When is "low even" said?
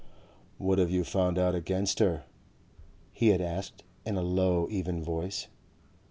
4.23-5.03